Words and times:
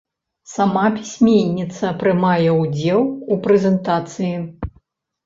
Сама 0.51 0.85
пісьменніца 0.95 1.91
прымае 2.03 2.51
ўдзел 2.61 3.01
у 3.37 3.39
прэзентацыі. 3.45 4.33